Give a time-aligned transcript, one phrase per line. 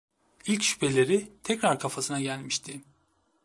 [0.45, 2.81] İlk şüpheleri tekrar kafasına gelmişti.